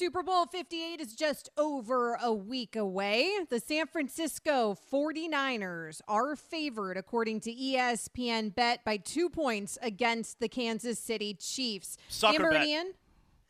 [0.00, 3.30] Super Bowl 58 is just over a week away.
[3.50, 10.48] The San Francisco 49ers are favored, according to ESPN Bet, by two points against the
[10.48, 11.98] Kansas City Chiefs.
[12.08, 12.66] Sucker Amber bet.
[12.66, 12.92] Ian?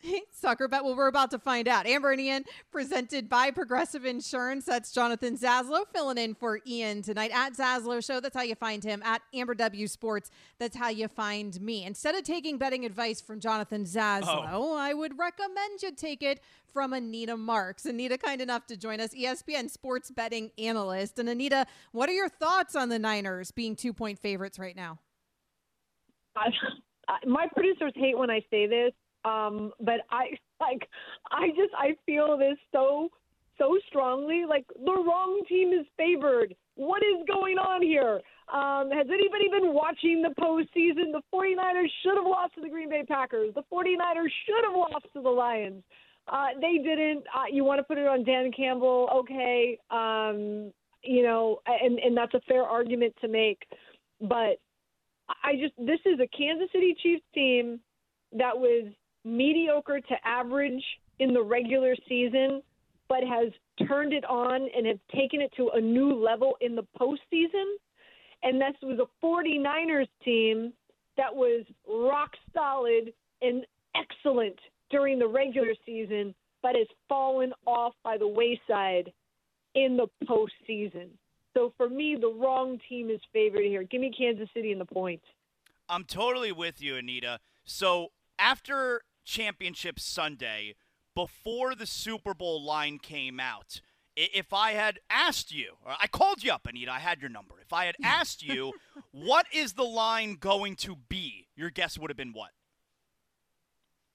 [0.32, 0.84] Sucker bet.
[0.84, 1.86] Well, we're about to find out.
[1.86, 4.64] Amber and Ian, presented by Progressive Insurance.
[4.64, 8.20] That's Jonathan Zaslow filling in for Ian tonight at Zaslow Show.
[8.20, 9.02] That's how you find him.
[9.04, 10.30] At Amber W Sports.
[10.58, 11.84] That's how you find me.
[11.84, 14.76] Instead of taking betting advice from Jonathan Zaslow, oh.
[14.76, 16.40] I would recommend you take it
[16.72, 17.84] from Anita Marks.
[17.84, 21.18] Anita, kind enough to join us, ESPN sports betting analyst.
[21.18, 24.98] And Anita, what are your thoughts on the Niners being two point favorites right now?
[26.36, 26.48] I,
[27.08, 28.92] I- my producers hate when I say this,
[29.24, 30.88] um, but I like
[31.30, 33.08] I just I feel this so
[33.58, 34.44] so strongly.
[34.48, 36.54] Like the wrong team is favored.
[36.76, 38.20] What is going on here?
[38.52, 41.12] Um, has anybody been watching the postseason?
[41.12, 43.54] The 49ers should have lost to the Green Bay Packers.
[43.54, 45.84] The 49ers should have lost to the Lions.
[46.26, 47.24] Uh, they didn't.
[47.34, 49.08] Uh, you want to put it on Dan Campbell?
[49.14, 49.78] Okay.
[49.90, 53.62] Um, you know, and and that's a fair argument to make,
[54.20, 54.60] but
[55.44, 57.80] I just this is a Kansas City Chiefs team
[58.32, 58.92] that was
[59.24, 60.82] mediocre to average
[61.18, 62.62] in the regular season,
[63.08, 63.52] but has
[63.86, 67.74] turned it on and has taken it to a new level in the postseason.
[68.42, 70.72] And this was a 49ers team
[71.16, 74.58] that was rock solid and excellent
[74.90, 79.12] during the regular season, but has fallen off by the wayside
[79.74, 81.08] in the postseason.
[81.54, 83.82] So for me, the wrong team is favored here.
[83.82, 85.24] Give me Kansas City in the points.
[85.88, 87.40] I'm totally with you, Anita.
[87.64, 90.74] So after Championship Sunday,
[91.14, 93.80] before the Super Bowl line came out,
[94.16, 97.54] if I had asked you, or I called you up, Anita, I had your number.
[97.62, 98.72] If I had asked you,
[99.12, 102.50] what is the line going to be, your guess would have been what?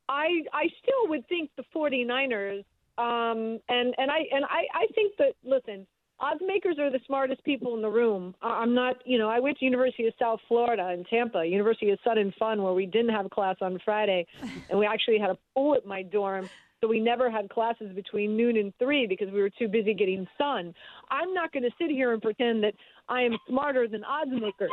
[0.09, 2.63] I I still would think the 49ers
[2.97, 5.87] um and and I and I I think that listen,
[6.19, 8.35] odds makers are the smartest people in the room.
[8.41, 11.99] I'm not, you know, I went to University of South Florida in Tampa, University of
[12.05, 14.25] and Fun where we didn't have class on Friday
[14.69, 16.49] and we actually had a pool at my dorm.
[16.81, 20.27] So we never had classes between noon and three because we were too busy getting
[20.37, 20.73] sun.
[21.09, 22.73] I'm not going to sit here and pretend that
[23.09, 24.71] I am smarter than odds makers.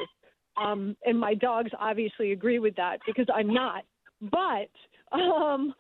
[0.63, 3.85] Um, and my dogs obviously agree with that because I'm not.
[4.21, 4.69] But
[5.19, 5.75] um,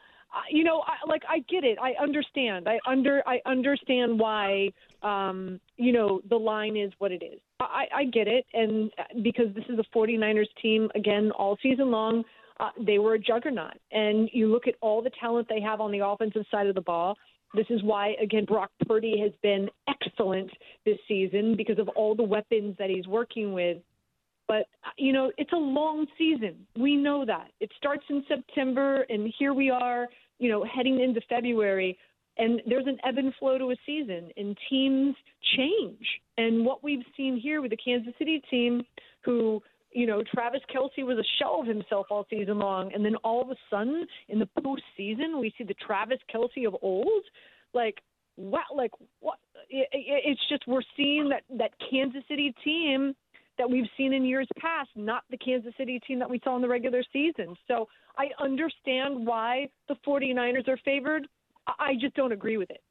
[0.50, 1.78] you know, I, like I get it.
[1.80, 2.68] I understand.
[2.68, 4.70] I under I understand why
[5.02, 7.40] um, you know the line is what it is.
[7.60, 11.90] I, I get it, and uh, because this is a 49ers team again all season
[11.90, 12.24] long,
[12.60, 13.78] uh, they were a juggernaut.
[13.90, 16.80] And you look at all the talent they have on the offensive side of the
[16.80, 17.16] ball.
[17.54, 20.50] This is why, again, Brock Purdy has been excellent
[20.86, 23.78] this season because of all the weapons that he's working with.
[24.52, 24.66] But,
[24.98, 26.66] you know, it's a long season.
[26.78, 27.48] We know that.
[27.60, 30.08] It starts in September, and here we are,
[30.38, 31.96] you know, heading into February.
[32.36, 35.14] And there's an ebb and flow to a season, and teams
[35.56, 36.04] change.
[36.36, 38.82] And what we've seen here with the Kansas City team,
[39.24, 42.92] who, you know, Travis Kelce was a shell of himself all season long.
[42.92, 46.76] And then all of a sudden, in the postseason, we see the Travis Kelce of
[46.82, 47.24] old.
[47.72, 48.02] Like,
[48.36, 48.64] what?
[48.76, 48.90] Like,
[49.20, 49.38] what?
[49.70, 53.14] It, it, it's just we're seeing that, that Kansas City team
[53.62, 56.62] that we've seen in years past, not the Kansas City team that we saw in
[56.62, 57.54] the regular season.
[57.68, 57.86] So
[58.18, 61.28] I understand why the 49ers are favored.
[61.78, 62.82] I just don't agree with it.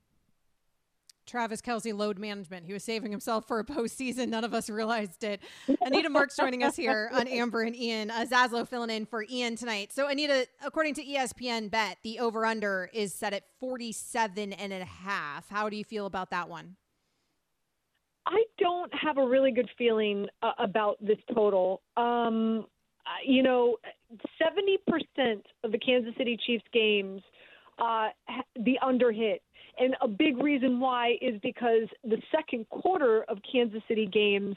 [1.25, 2.65] Travis Kelce load management.
[2.65, 4.29] He was saving himself for a postseason.
[4.29, 5.41] None of us realized it.
[5.81, 8.09] Anita Marks joining us here on Amber and Ian.
[8.09, 9.91] Uh, Zaslow filling in for Ian tonight.
[9.91, 14.85] So, Anita, according to ESPN Bet, the over under is set at 47 and a
[14.85, 15.49] half.
[15.49, 16.78] How do you feel about that one?
[18.26, 21.82] I don't have a really good feeling uh, about this total.
[21.97, 22.66] Um,
[23.26, 23.78] you know,
[24.41, 27.22] 70% of the Kansas City Chiefs games,
[27.79, 28.09] uh,
[28.64, 29.41] the under hit.
[29.79, 34.56] And a big reason why is because the second quarter of Kansas City games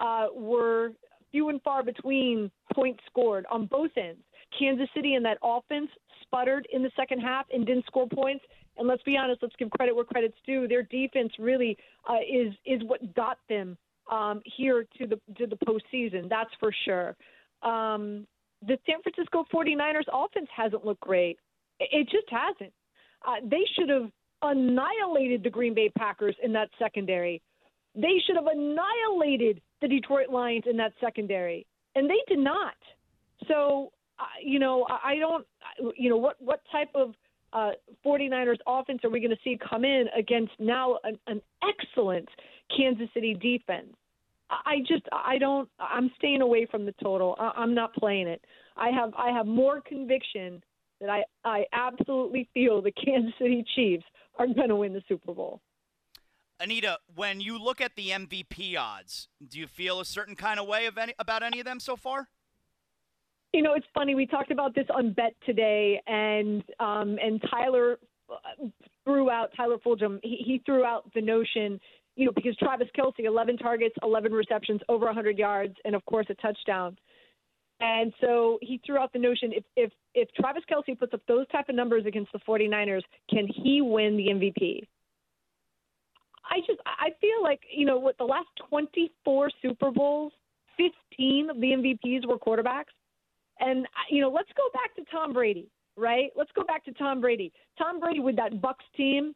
[0.00, 0.92] uh, were
[1.30, 4.20] few and far between points scored on both ends.
[4.58, 5.88] Kansas City and that offense
[6.22, 8.44] sputtered in the second half and didn't score points.
[8.78, 10.66] And let's be honest, let's give credit where credit's due.
[10.66, 11.76] Their defense really
[12.08, 13.76] uh, is is what got them
[14.10, 16.28] um, here to the to the postseason.
[16.28, 17.16] That's for sure.
[17.62, 18.26] Um,
[18.66, 21.38] the San Francisco 49ers offense hasn't looked great.
[21.80, 22.72] It just hasn't.
[23.26, 24.10] Uh, they should have
[24.42, 27.42] annihilated the Green Bay Packers in that secondary.
[27.94, 32.74] They should have annihilated the Detroit Lions in that secondary, and they did not.
[33.48, 35.46] So, uh, you know, I don't,
[35.96, 37.14] you know, what what type of
[37.52, 37.70] uh,
[38.04, 42.28] 49ers offense are we going to see come in against now an, an excellent
[42.76, 43.94] Kansas City defense?
[44.50, 47.36] I just, I don't, I'm staying away from the total.
[47.38, 48.44] I, I'm not playing it.
[48.76, 50.62] I have, I have more conviction
[51.00, 54.04] that I, I absolutely feel the Kansas City Chiefs
[54.38, 55.60] are going to win the Super Bowl.
[56.60, 60.66] Anita, when you look at the MVP odds, do you feel a certain kind of
[60.66, 62.28] way of any, about any of them so far?
[63.52, 64.14] You know, it's funny.
[64.14, 67.98] We talked about this on Bet today, and um, and Tyler
[68.30, 68.66] uh,
[69.04, 70.20] threw out Tyler Fulghum.
[70.22, 71.78] He, he threw out the notion,
[72.16, 76.26] you know, because Travis Kelce, 11 targets, 11 receptions, over 100 yards, and of course
[76.30, 76.96] a touchdown.
[77.80, 81.46] And so he threw out the notion if if if Travis Kelce puts up those
[81.48, 84.86] type of numbers against the 49ers, can he win the MVP?
[86.48, 90.32] I just I feel like you know with the last 24 Super Bowls,
[90.76, 92.94] 15 of the MVPs were quarterbacks,
[93.60, 96.30] and you know let's go back to Tom Brady, right?
[96.36, 97.52] Let's go back to Tom Brady.
[97.78, 99.34] Tom Brady with that Bucks team,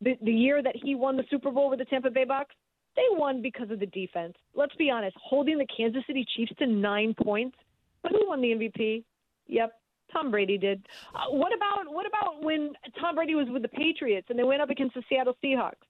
[0.00, 2.54] the the year that he won the Super Bowl with the Tampa Bay Bucks,
[2.96, 4.34] they won because of the defense.
[4.54, 7.56] Let's be honest, holding the Kansas City Chiefs to nine points.
[8.02, 9.04] But who won the MVP?
[9.48, 9.72] Yep,
[10.12, 10.86] Tom Brady did.
[11.14, 14.62] Uh, what about what about when Tom Brady was with the Patriots and they went
[14.62, 15.87] up against the Seattle Seahawks?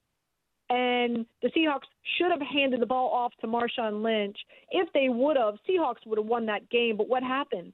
[0.69, 1.87] And the Seahawks
[2.17, 4.37] should have handed the ball off to Marshawn Lynch.
[4.71, 6.95] If they would have, Seahawks would have won that game.
[6.95, 7.73] But what happened?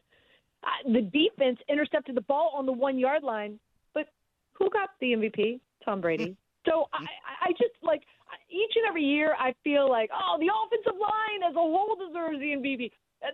[0.63, 3.59] Uh, the defense intercepted the ball on the one yard line.
[3.93, 4.07] But
[4.53, 5.59] who got the MVP?
[5.83, 6.37] Tom Brady.
[6.65, 7.05] So I,
[7.49, 8.01] I just like
[8.49, 12.39] each and every year I feel like, oh, the offensive line as a whole deserves
[12.39, 12.91] the MVP.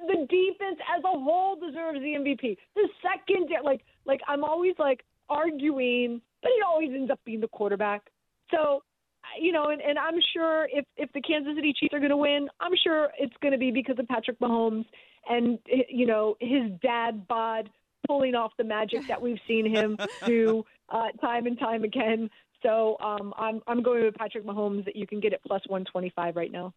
[0.08, 2.58] The defense as a whole deserves the MVP.
[2.76, 7.48] The second, like, like I'm always like arguing, but it always ends up being the
[7.48, 8.10] quarterback.
[8.52, 8.84] So
[9.40, 12.18] you know, and, and I'm sure if if the Kansas City Chiefs are going to
[12.18, 14.86] win, I'm sure it's going to be because of Patrick Mahomes
[15.30, 17.70] and you know his dad bod
[18.08, 22.30] pulling off the magic that we've seen him do uh, time and time again.
[22.64, 26.36] So um, I'm I'm going with Patrick Mahomes that you can get at plus 125
[26.36, 26.74] right now.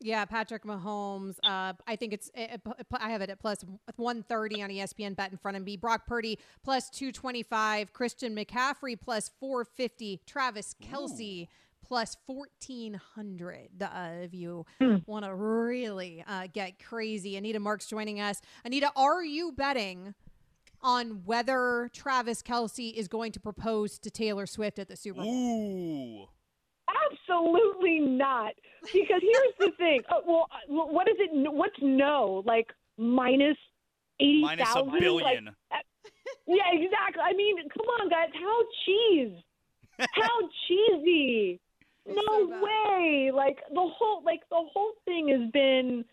[0.00, 1.38] Yeah, Patrick Mahomes.
[1.42, 2.30] Uh, I think it's.
[2.34, 3.64] It, it, I have it at plus
[3.96, 5.78] 130 on ESPN bet in front of me.
[5.78, 7.94] Brock Purdy plus 225.
[7.94, 10.20] Christian McCaffrey plus 450.
[10.26, 11.44] Travis Kelce.
[11.44, 11.46] Ooh
[11.86, 15.02] plus 1400 uh, if you mm.
[15.06, 17.36] want to really uh, get crazy.
[17.36, 18.40] Anita Marks joining us.
[18.64, 20.14] Anita, are you betting
[20.82, 25.32] on whether Travis Kelce is going to propose to Taylor Swift at the Super Bowl?
[25.32, 26.26] Ooh.
[27.12, 28.52] Absolutely not.
[28.92, 30.00] Because here's the thing.
[30.08, 31.30] Uh, well, uh, what is it?
[31.32, 32.42] What's no?
[32.44, 33.56] Like minus
[34.20, 34.40] 80,000?
[34.42, 35.44] Minus a billion.
[35.44, 35.76] Like, uh,
[36.48, 37.22] yeah, exactly.
[37.24, 38.30] I mean, come on, guys.
[38.34, 39.32] How cheese?
[40.12, 41.60] How cheesy
[42.06, 43.30] no so way!
[43.34, 46.04] Like the whole like the whole thing has been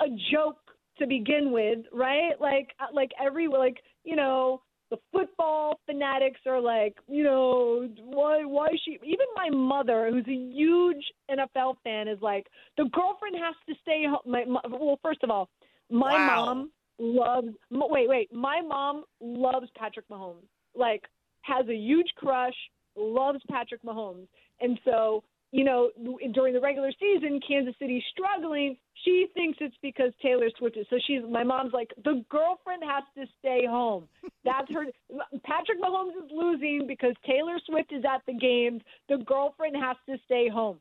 [0.00, 0.58] a joke
[0.98, 2.32] to begin with, right?
[2.40, 8.44] Like uh, like every like you know the football fanatics are like you know why
[8.44, 13.54] why she even my mother who's a huge NFL fan is like the girlfriend has
[13.68, 14.18] to stay home.
[14.26, 15.48] My, my well, first of all,
[15.90, 16.44] my wow.
[16.46, 21.02] mom loves wait wait my mom loves Patrick Mahomes like
[21.42, 22.54] has a huge crush
[22.96, 24.28] loves Patrick Mahomes
[24.60, 25.90] and so you know,
[26.32, 28.76] during the regular season, Kansas City's struggling.
[29.04, 30.84] She thinks it's because Taylor Swift is.
[30.90, 34.08] So she's, my mom's like, the girlfriend has to stay home.
[34.44, 34.86] That's her.
[35.44, 38.82] Patrick Mahomes is losing because Taylor Swift is at the games.
[39.08, 40.80] The girlfriend has to stay home.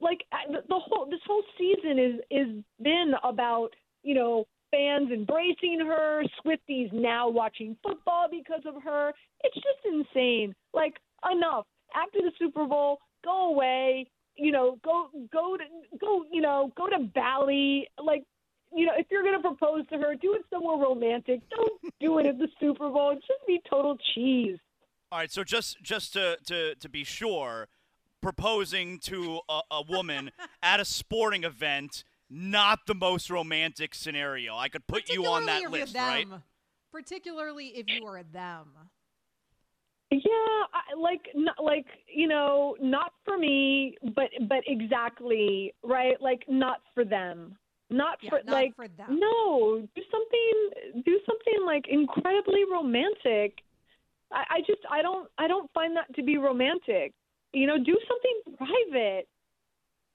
[0.00, 3.68] Like the whole, this whole season is is been about,
[4.02, 9.12] you know, fans embracing her, Swifties now watching football because of her.
[9.44, 10.54] It's just insane.
[10.72, 10.94] Like
[11.30, 11.66] enough.
[11.94, 14.08] After the Super Bowl, go away.
[14.36, 15.64] You know, go go to
[15.98, 16.24] go.
[16.30, 17.88] You know, go to Bali.
[18.02, 18.24] Like,
[18.74, 21.40] you know, if you're going to propose to her, do it somewhere romantic.
[21.50, 23.10] Don't do it at the Super Bowl.
[23.10, 24.58] It's just be total cheese.
[25.10, 27.68] All right, so just just to to to be sure,
[28.20, 30.30] proposing to a, a woman
[30.62, 34.56] at a sporting event not the most romantic scenario.
[34.56, 36.26] I could put you on that list, right?
[36.92, 38.68] Particularly if you are them.
[40.10, 40.20] Yeah,
[40.72, 46.20] I, like not, like you know, not for me, but but exactly right.
[46.20, 47.56] Like not for them.
[47.90, 49.18] Not yeah, for not like for them.
[49.20, 49.86] no.
[49.94, 51.02] Do something.
[51.04, 53.58] Do something like incredibly romantic.
[54.32, 57.12] I, I just I don't I don't find that to be romantic.
[57.52, 59.28] You know, do something private.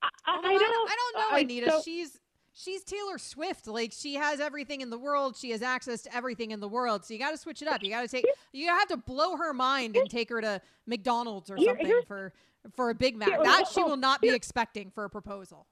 [0.01, 0.89] I, I, I don't.
[0.89, 1.69] I don't know, Anita.
[1.69, 2.19] So, she's
[2.53, 3.67] she's Taylor Swift.
[3.67, 5.35] Like she has everything in the world.
[5.35, 7.05] She has access to everything in the world.
[7.05, 7.83] So you got to switch it up.
[7.83, 8.25] You got to take.
[8.51, 12.33] You have to blow her mind and take her to McDonald's or something for
[12.75, 13.29] for a Big Mac.
[13.43, 15.67] That she will not be expecting for a proposal.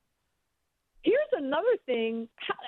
[1.03, 2.27] Here's another thing.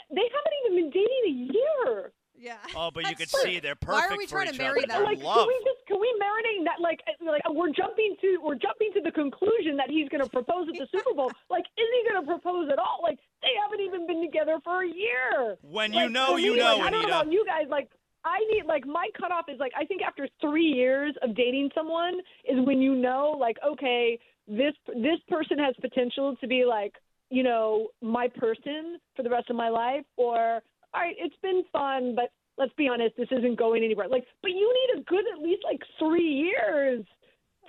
[0.09, 2.11] They haven't even been dating a year.
[2.35, 2.57] Yeah.
[2.75, 5.03] Oh, but you could see they're perfect Why are we for trying to marry them?
[5.03, 5.37] Like, Love.
[5.37, 6.81] can we just can we marinate that?
[6.81, 10.67] Like, like we're jumping to we're jumping to the conclusion that he's going to propose
[10.67, 11.31] at the Super Bowl.
[11.49, 12.99] Like, is he going to propose at all?
[13.03, 15.57] Like, they haven't even been together for a year.
[15.61, 17.67] When Like, you know, for you know, like, I don't know about you guys.
[17.69, 17.89] Like,
[18.25, 22.15] I need like my cutoff is like I think after three years of dating someone
[22.47, 26.93] is when you know like okay this this person has potential to be like
[27.29, 30.61] you know my person for the rest of my life or
[30.93, 34.51] all right it's been fun but let's be honest this isn't going anywhere like but
[34.51, 37.03] you need a good at least like three years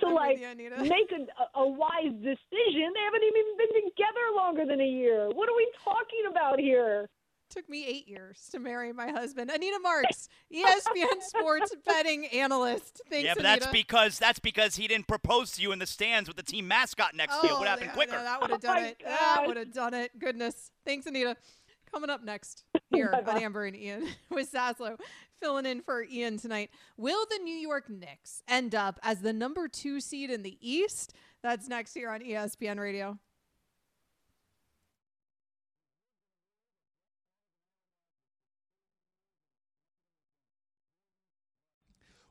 [0.00, 4.64] to I'm like you, make a, a wise decision they haven't even been together longer
[4.66, 7.08] than a year what are we talking about here
[7.50, 9.50] Took me eight years to marry my husband.
[9.50, 13.00] Anita Marks, ESPN sports betting analyst.
[13.08, 13.60] Thanks, Yeah, but Anita.
[13.60, 16.66] that's because that's because he didn't propose to you in the stands with the team
[16.66, 17.54] mascot next to you.
[17.54, 18.12] It would oh, happen yeah, quicker.
[18.12, 19.02] no, that would have Oh done my it.
[19.04, 20.18] That would have done it.
[20.18, 20.72] Goodness.
[20.84, 21.36] Thanks, Anita.
[21.92, 24.98] Coming up next here on Amber and Ian with Zaslow
[25.40, 26.70] filling in for Ian tonight.
[26.96, 31.12] Will the New York Knicks end up as the number two seed in the East?
[31.42, 33.18] That's next here on ESPN Radio.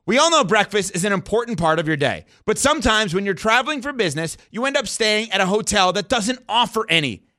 [0.06, 3.32] We all know breakfast is an important part of your day, but sometimes when you're
[3.32, 7.23] traveling for business, you end up staying at a hotel that doesn't offer any.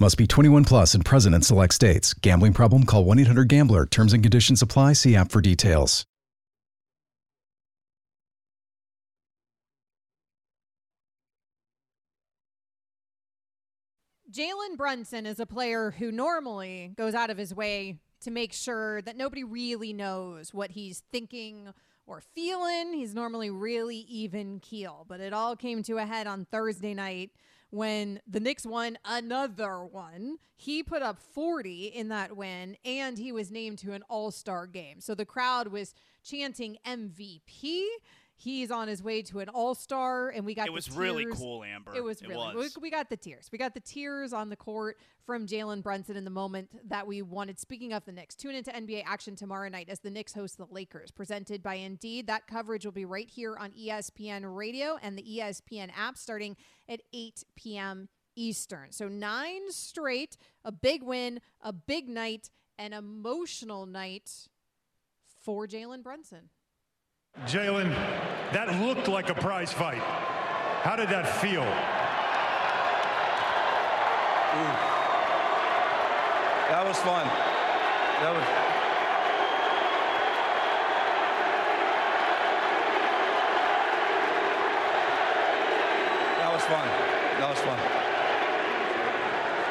[0.00, 2.14] Must be 21 plus and present in select states.
[2.14, 2.84] Gambling problem?
[2.84, 3.84] Call 1 800 Gambler.
[3.84, 4.94] Terms and conditions apply.
[4.94, 6.06] See app for details.
[14.32, 19.02] Jalen Brunson is a player who normally goes out of his way to make sure
[19.02, 21.74] that nobody really knows what he's thinking
[22.06, 22.94] or feeling.
[22.94, 27.32] He's normally really even keel, but it all came to a head on Thursday night
[27.70, 30.36] when the Knicks won another one.
[30.56, 35.00] He put up 40 in that win and he was named to an all-star game.
[35.00, 37.86] So the crowd was chanting MVP.
[38.36, 41.94] He's on his way to an all-star and we got It was really cool, Amber.
[41.94, 42.54] It was It really.
[42.56, 42.76] was.
[42.76, 43.48] We, we got the tears.
[43.52, 47.20] We got the tears on the court from Jalen Brunson in the moment that we
[47.22, 47.60] wanted.
[47.60, 50.66] Speaking of the Knicks, tune into NBA action tomorrow night as the Knicks host the
[50.70, 52.26] Lakers, presented by Indeed.
[52.26, 56.56] That coverage will be right here on ESPN Radio and the ESPN app starting
[56.90, 58.08] at 8 p.m.
[58.36, 58.92] Eastern.
[58.92, 64.30] So nine straight, a big win, a big night, an emotional night
[65.42, 66.50] for Jalen Brunson.
[67.46, 67.90] Jalen,
[68.52, 70.02] that looked like a prize fight.
[70.82, 71.64] How did that feel?
[76.70, 77.26] That was fun.
[77.26, 78.59] That was.
[86.70, 86.86] That was fun.
[87.40, 87.76] That was fun.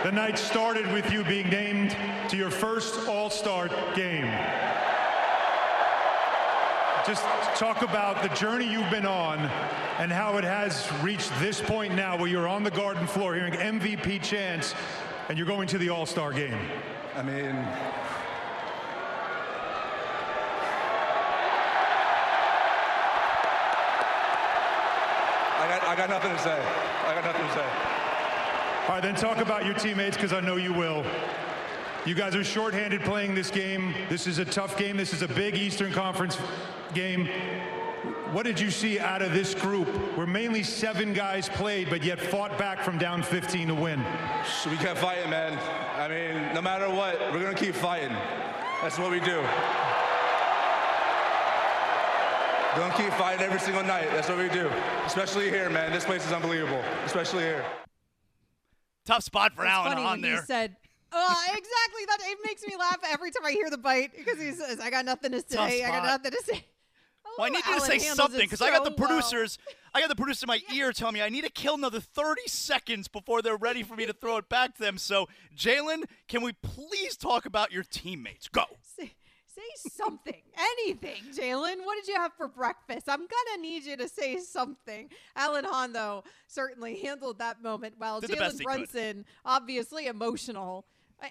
[0.04, 1.96] The night started with you being named
[2.28, 4.26] to your first All Star game.
[7.08, 7.24] Just
[7.56, 9.40] talk about the journey you've been on
[9.98, 13.54] and how it has reached this point now where you're on the garden floor hearing
[13.54, 14.76] MVP chants
[15.30, 16.60] and you're going to the All Star game.
[17.16, 17.66] I mean,
[26.00, 26.66] got, I got nothing to say.
[27.08, 27.70] I got nothing to say.
[28.88, 31.06] All right, then talk about your teammates because I know you will.
[32.06, 33.94] You guys are shorthanded playing this game.
[34.10, 34.96] This is a tough game.
[34.96, 36.38] This is a big Eastern Conference
[36.94, 37.28] game.
[38.32, 42.20] What did you see out of this group where mainly seven guys played but yet
[42.20, 44.04] fought back from down 15 to win?
[44.62, 45.60] So we kept fighting, man.
[45.98, 48.16] I mean, no matter what, we're gonna keep fighting.
[48.82, 49.44] That's what we do.
[52.76, 54.08] We're gonna keep fighting every single night.
[54.12, 54.70] That's what we do.
[55.06, 55.92] Especially here, man.
[55.92, 56.84] This place is unbelievable.
[57.04, 57.66] Especially here.
[59.06, 60.36] Tough spot for It's Alan funny on when there.
[60.36, 60.76] He said,
[61.12, 62.06] uh, exactly.
[62.08, 64.92] That it makes me laugh every time I hear the bite because he says, "I
[64.92, 65.84] got nothing to say.
[65.84, 66.64] I got nothing to say."
[67.38, 69.08] Well, I Oh, need you to say something it because I got the so well.
[69.08, 69.60] producers.
[69.94, 72.42] I got the producer in my ear telling me I need to kill another 30
[72.48, 74.98] seconds before they're ready for me to throw it back to them.
[74.98, 78.48] So, Jalen, can we please talk about your teammates?
[78.48, 78.64] Go.
[79.76, 81.86] Say, something, anything, Jalen.
[81.86, 83.10] What did you have for breakfast?
[83.10, 85.10] I'm gonna need you to say something.
[85.36, 88.22] Alan Hahn, though, certainly handled that moment well.
[88.22, 88.66] Did the best Jalen he could.
[88.66, 90.86] Brunson, obviously emotional.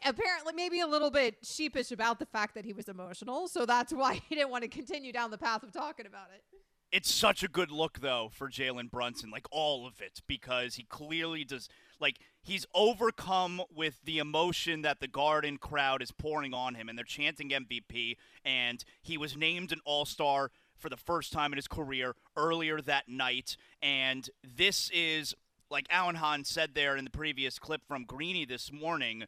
[0.04, 3.92] Apparently, maybe a little bit sheepish about the fact that he was emotional, so that's
[3.92, 6.42] why he didn't want to continue down the path of talking about it.
[6.90, 10.84] It's such a good look, though, for Jalen Brunson, like all of it, because he
[10.84, 11.68] clearly does,
[12.00, 16.96] like, he's overcome with the emotion that the Garden crowd is pouring on him, and
[16.96, 21.56] they're chanting MVP, and he was named an All Star for the first time in
[21.56, 25.34] his career earlier that night, and this is,
[25.70, 29.24] like Alan Hahn said there in the previous clip from Greeny this morning,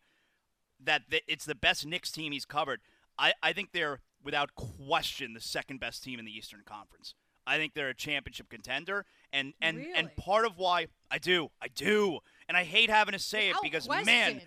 [0.83, 2.81] that th- it's the best Knicks team he's covered.
[3.19, 7.15] I, I think they're, without question, the second best team in the Eastern Conference.
[7.47, 11.69] I think they're a championship contender, and and and part of why I do, I
[11.69, 14.07] do, and I hate having to say it because question.
[14.07, 14.41] man,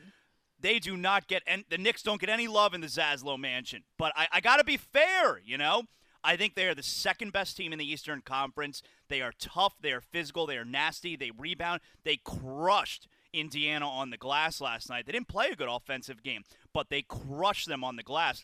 [0.59, 3.83] they do not get and the Knicks don't get any love in the Zaslow Mansion.
[3.97, 5.83] But I, I got to be fair, you know.
[6.21, 8.81] I think they are the second best team in the Eastern Conference.
[9.07, 9.75] They are tough.
[9.81, 10.45] They are physical.
[10.45, 11.15] They are nasty.
[11.15, 11.79] They rebound.
[12.03, 15.05] They crushed Indiana on the glass last night.
[15.05, 16.43] They didn't play a good offensive game,
[16.73, 18.43] but they crushed them on the glass.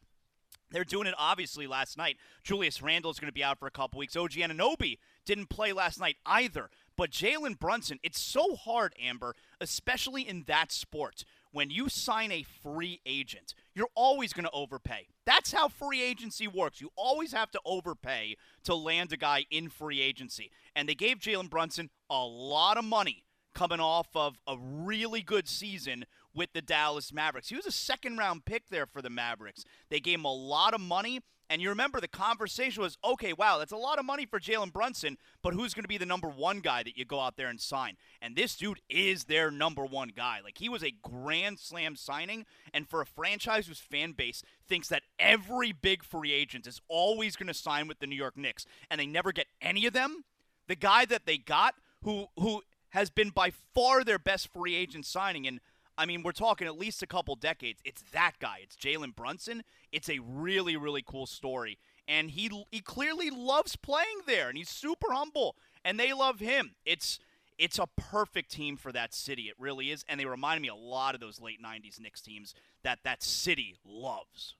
[0.71, 2.15] They're doing it obviously last night.
[2.43, 4.15] Julius Randle is going to be out for a couple weeks.
[4.15, 6.69] OG Anunoby didn't play last night either.
[6.99, 11.23] But Jalen Brunson, it's so hard, Amber, especially in that sport.
[11.53, 15.07] When you sign a free agent, you're always going to overpay.
[15.25, 16.81] That's how free agency works.
[16.81, 20.51] You always have to overpay to land a guy in free agency.
[20.75, 23.23] And they gave Jalen Brunson a lot of money
[23.55, 26.03] coming off of a really good season
[26.35, 27.47] with the Dallas Mavericks.
[27.47, 29.63] He was a second round pick there for the Mavericks.
[29.89, 31.21] They gave him a lot of money.
[31.49, 34.71] And you remember the conversation was okay, wow, that's a lot of money for Jalen
[34.71, 37.47] Brunson, but who's going to be the number one guy that you go out there
[37.47, 37.97] and sign?
[38.21, 40.39] And this dude is their number one guy.
[40.43, 42.45] Like, he was a grand slam signing.
[42.73, 47.35] And for a franchise whose fan base thinks that every big free agent is always
[47.35, 50.23] going to sign with the New York Knicks and they never get any of them,
[50.67, 55.05] the guy that they got who, who has been by far their best free agent
[55.05, 55.47] signing.
[55.47, 55.59] And
[55.99, 57.81] I mean, we're talking at least a couple decades.
[57.83, 58.59] It's that guy.
[58.63, 59.63] It's Jalen Brunson.
[59.91, 61.77] It's a really, really cool story.
[62.07, 66.71] And he he clearly loves playing there, and he's super humble, and they love him.
[66.85, 67.19] It's
[67.57, 69.43] it's a perfect team for that city.
[69.43, 72.55] It really is, and they remind me a lot of those late '90s Knicks teams
[72.81, 74.55] that that city loves.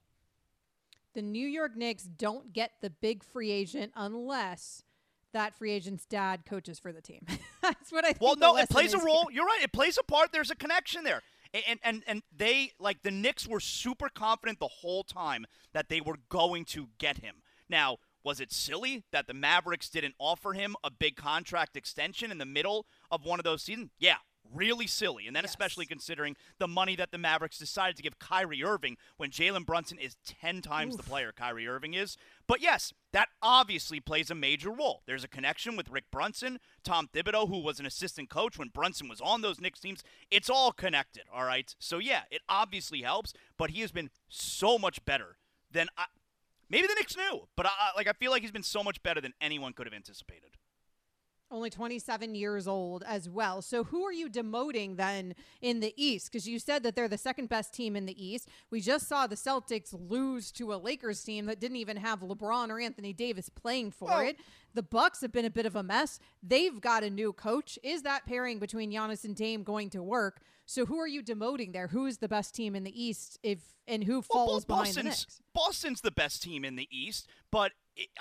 [1.13, 4.84] The New York Knicks don't get the big free agent unless
[5.34, 7.26] that free agent's dad coaches for the team.
[7.62, 8.22] That's what I think.
[8.22, 9.28] Well, no, it plays a role.
[9.30, 9.38] here.
[9.38, 9.62] You're right.
[9.62, 10.32] It plays a part.
[10.32, 11.22] There's a connection there.
[11.54, 16.00] And, and and they like the Knicks were super confident the whole time that they
[16.00, 17.38] were going to get him.
[17.68, 22.38] Now, was it silly that the Mavericks didn't offer him a big contract extension in
[22.38, 23.89] the middle of one of those seasons?
[23.98, 24.18] Yeah,
[24.52, 25.28] really silly.
[25.28, 25.52] And then Yes.
[25.52, 29.99] especially considering the money that the Mavericks decided to give Kyrie Irving when Jalen Brunson
[29.99, 32.17] is 10 times the player Kyrie Irving is.
[32.47, 35.04] But yes, that obviously plays a major role.
[35.06, 39.08] There's a connection with Rick Brunson, Tom Thibodeau, who was an assistant coach when Brunson
[39.08, 40.04] was on those Knicks teams.
[40.32, 41.75] It's all connected, all right?
[41.80, 45.38] So yeah, it obviously helps, but he has been so much better
[45.71, 46.06] than I,
[46.69, 49.21] maybe the Knicks knew, but I- like I feel like he's been so much better
[49.21, 50.58] than anyone could have anticipated.
[51.52, 53.64] Only 27 years old as well.
[53.64, 56.32] So who are you demoting then in the East?
[56.32, 58.48] Because you said that they're the second best team in the East.
[58.70, 62.70] We just saw the Celtics lose to a Lakers team that didn't even have LeBron
[62.70, 64.38] or Anthony Davis playing for it.
[64.76, 66.20] The Bucks have been a bit of a mess.
[66.44, 67.80] They've got a new coach.
[67.82, 70.42] Is that pairing between Giannis and Dame going to work?
[70.68, 71.88] So who are you demoting there?
[71.88, 73.40] Who is the best team in the East?
[73.42, 73.58] If
[73.88, 75.42] and who Well, falls Bo- behind the Boston's, Knicks?
[75.52, 77.72] Boston's the best team in the East, but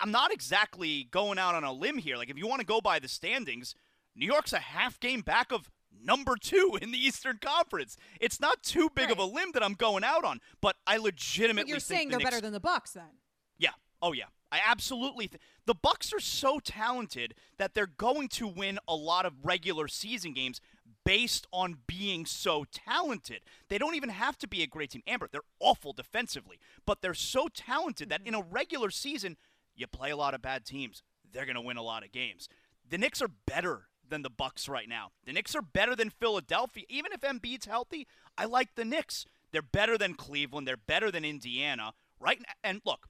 [0.00, 2.16] I'm not exactly going out on a limb here.
[2.16, 3.74] Like, if you want to go by the standings,
[4.14, 5.70] New York's a half game back of
[6.02, 7.96] number two in the Eastern Conference.
[8.20, 11.64] It's not too big of a limb that I'm going out on, but I legitimately
[11.64, 13.18] But you're think saying the they're Knicks- better than the Bucks then.
[13.58, 13.70] yeah.
[14.00, 14.26] Oh yeah.
[14.50, 19.26] I absolutely th- the Bucks are so talented that they're going to win a lot
[19.26, 20.60] of regular season games
[21.04, 23.40] based on being so talented.
[23.68, 25.02] They don't even have to be a great team.
[25.06, 28.28] Amber, they're awful defensively, but they're so talented that mm-hmm.
[28.28, 29.36] in a regular season,
[29.78, 31.02] you play a lot of bad teams.
[31.32, 32.48] They're going to win a lot of games.
[32.88, 35.10] The Knicks are better than the Bucks right now.
[35.24, 36.84] The Knicks are better than Philadelphia.
[36.88, 39.24] Even if Embiid's healthy, I like the Knicks.
[39.52, 40.66] They're better than Cleveland.
[40.66, 41.92] They're better than Indiana.
[42.18, 42.38] Right?
[42.38, 43.06] n- And look,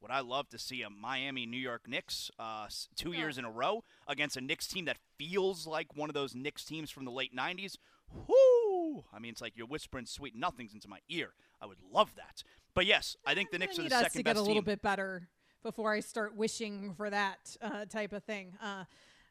[0.00, 3.50] would I love to see a Miami New York Knicks uh, two years in a
[3.50, 7.10] row against a Knicks team that feels like one of those Knicks teams from the
[7.10, 7.76] late 90s?
[8.26, 9.04] Whoo!
[9.12, 11.30] I mean, it's like you're whispering sweet nothings into my ear.
[11.60, 12.42] I would love that.
[12.74, 14.20] But yes, I think the Knicks are the second best team.
[14.24, 14.64] need us to get a little team.
[14.64, 15.28] bit better
[15.62, 18.52] before I start wishing for that uh, type of thing.
[18.62, 18.84] Uh,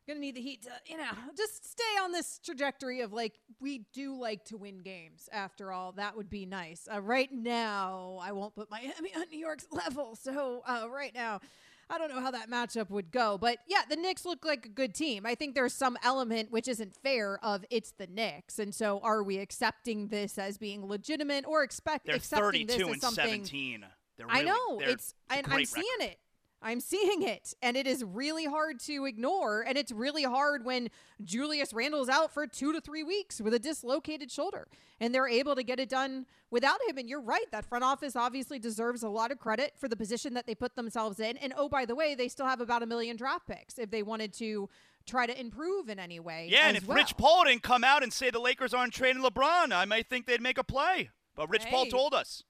[0.07, 3.85] gonna need the Heat to, you know, just stay on this trajectory of like we
[3.93, 5.27] do like to win games.
[5.31, 6.87] After all, that would be nice.
[6.91, 10.15] Uh, right now, I won't put Miami on New York's level.
[10.15, 11.41] So uh, right now.
[11.89, 14.67] I don't know how that matchup would go, but yeah, the Knicks look like a
[14.67, 15.25] good team.
[15.25, 19.23] I think there's some element which isn't fair of it's the Knicks, and so are
[19.23, 23.45] we accepting this as being legitimate or expect They're accepting 32 this as and something?
[23.45, 23.85] 17.
[24.17, 26.19] They're I know it's, and I'm great seeing it.
[26.61, 29.61] I'm seeing it, and it is really hard to ignore.
[29.61, 30.89] And it's really hard when
[31.23, 34.67] Julius Randle's out for two to three weeks with a dislocated shoulder,
[34.99, 36.97] and they're able to get it done without him.
[36.97, 40.33] And you're right, that front office obviously deserves a lot of credit for the position
[40.33, 41.37] that they put themselves in.
[41.37, 44.01] And oh, by the way, they still have about a million draft picks if they
[44.01, 44.67] wanted to
[45.05, 46.47] try to improve in any way.
[46.49, 46.97] Yeah, and if well.
[46.97, 50.25] Rich Paul didn't come out and say the Lakers aren't trading LeBron, I might think
[50.25, 51.11] they'd make a play.
[51.35, 52.43] But Rich Paul told us.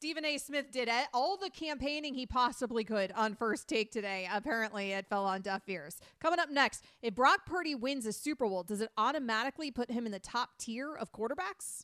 [0.00, 0.38] Stephen A.
[0.38, 4.28] Smith did all the campaigning he possibly could on first take today.
[4.32, 5.96] Apparently, it fell on deaf ears.
[6.20, 10.06] Coming up next, if Brock Purdy wins a Super Bowl, does it automatically put him
[10.06, 11.80] in the top tier of quarterbacks?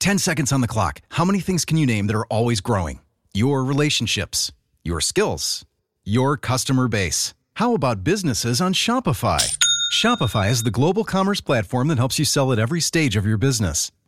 [0.00, 1.02] 10 seconds on the clock.
[1.10, 3.00] How many things can you name that are always growing?
[3.34, 4.50] Your relationships,
[4.82, 5.66] your skills,
[6.04, 7.34] your customer base.
[7.56, 9.58] How about businesses on Shopify?
[9.92, 13.36] Shopify is the global commerce platform that helps you sell at every stage of your
[13.36, 13.92] business.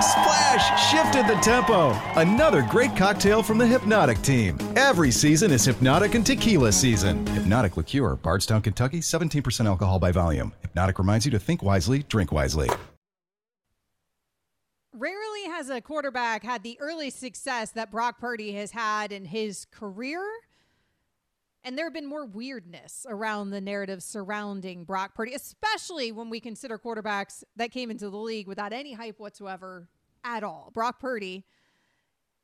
[0.00, 1.90] Splash shifted the tempo.
[2.16, 4.58] Another great cocktail from the Hypnotic team.
[4.76, 7.26] Every season is Hypnotic and Tequila season.
[7.28, 10.52] Hypnotic Liqueur, Bardstown, Kentucky, 17% alcohol by volume.
[10.62, 12.68] Hypnotic reminds you to think wisely, drink wisely.
[14.92, 19.66] Rarely has a quarterback had the early success that Brock Purdy has had in his
[19.70, 20.22] career.
[21.62, 26.40] And there have been more weirdness around the narrative surrounding Brock Purdy, especially when we
[26.40, 29.88] consider quarterbacks that came into the league without any hype whatsoever
[30.24, 30.70] at all.
[30.72, 31.44] Brock Purdy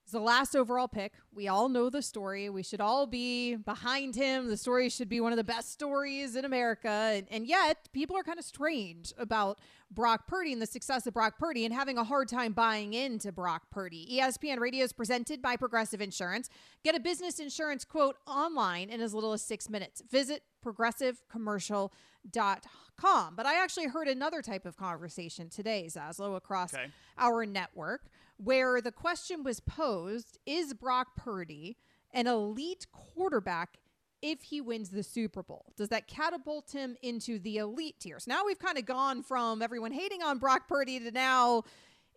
[0.06, 1.12] is the last overall pick.
[1.34, 2.48] We all know the story.
[2.48, 4.48] We should all be behind him.
[4.48, 6.88] The story should be one of the best stories in America.
[6.88, 9.58] And, and yet, people are kind of strange about
[9.90, 13.32] Brock Purdy and the success of Brock Purdy and having a hard time buying into
[13.32, 14.06] Brock Purdy.
[14.20, 16.48] ESPN Radio is presented by Progressive Insurance.
[16.84, 20.02] Get a business insurance quote online in as little as six minutes.
[20.08, 23.34] Visit progressivecommercial.com.
[23.36, 26.86] But I actually heard another type of conversation today, Zaslow, across Okay.
[27.18, 28.02] our network
[28.38, 31.76] where the question was posed Is Brock Purdy
[32.12, 33.78] an elite quarterback
[34.22, 35.72] if he wins the Super Bowl?
[35.76, 38.18] Does that catapult him into the elite tier?
[38.18, 41.64] So Now we've kind of gone from everyone hating on Brock Purdy to now,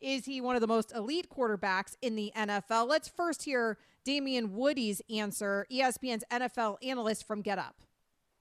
[0.02, 2.88] is he one of the most elite quarterbacks in the NFL?
[2.88, 7.76] Let's first hear Damien Woody's answer, ESPN's NFL analyst from Get Up.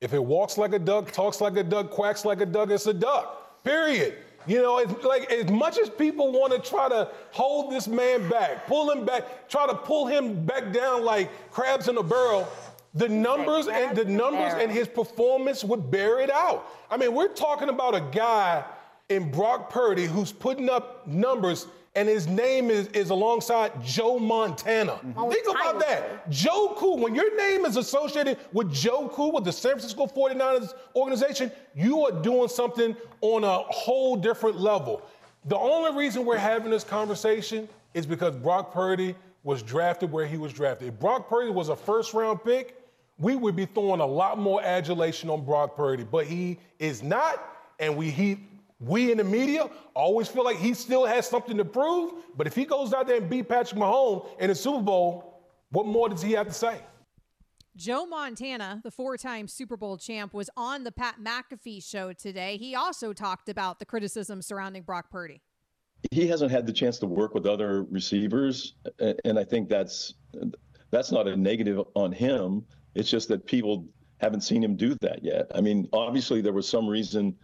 [0.00, 2.86] If it walks like a duck, talks like a duck, quacks like a duck, it's
[2.86, 3.64] a duck.
[3.64, 4.16] Period.
[4.46, 8.28] You know, it's like as much as people want to try to hold this man
[8.28, 12.48] back, pull him back, try to pull him back down like crabs in a barrel,
[12.94, 16.66] the numbers and the numbers and his performance would bear it out.
[16.90, 18.64] I mean, we're talking about a guy
[19.08, 21.66] in Brock Purdy who's putting up numbers
[21.98, 24.92] and his name is, is alongside Joe Montana.
[24.92, 25.18] Mm-hmm.
[25.18, 26.30] Oh, Think about that.
[26.30, 30.74] Joe Cool, when your name is associated with Joe Cool, with the San Francisco 49ers
[30.94, 35.02] organization, you are doing something on a whole different level.
[35.46, 40.36] The only reason we're having this conversation is because Brock Purdy was drafted where he
[40.36, 40.86] was drafted.
[40.86, 42.80] If Brock Purdy was a first round pick,
[43.18, 47.56] we would be throwing a lot more adulation on Brock Purdy, but he is not,
[47.80, 48.38] and we he
[48.80, 52.12] we in the media always feel like he still has something to prove.
[52.36, 55.86] But if he goes out there and beat Patrick Mahomes in the Super Bowl, what
[55.86, 56.80] more does he have to say?
[57.76, 62.56] Joe Montana, the four time Super Bowl champ, was on the Pat McAfee show today.
[62.56, 65.42] He also talked about the criticism surrounding Brock Purdy.
[66.10, 68.74] he hasn't had the chance to work with other receivers,
[69.24, 70.14] and I think that's
[70.90, 72.64] that's not a negative on him.
[72.94, 73.86] It's just that people
[74.20, 75.46] haven't seen him do that yet.
[75.54, 77.36] I mean, obviously there was some reason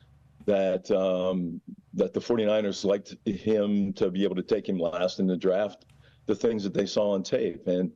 [0.46, 1.60] that um,
[1.94, 5.86] that the 49ers liked him to be able to take him last in the draft,
[6.26, 7.66] the things that they saw on tape.
[7.66, 7.92] And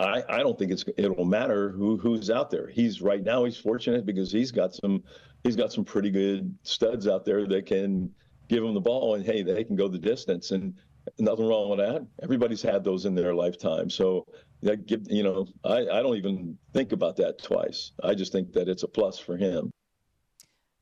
[0.00, 2.68] I, I don't think it's it'll matter who who's out there.
[2.68, 5.02] He's right now he's fortunate because he's got some
[5.42, 8.10] he's got some pretty good studs out there that can
[8.48, 10.74] give him the ball and hey they can go the distance and
[11.18, 12.06] nothing wrong with that.
[12.22, 13.90] Everybody's had those in their lifetime.
[13.90, 14.26] So
[14.62, 17.92] that give you know I, I don't even think about that twice.
[18.04, 19.72] I just think that it's a plus for him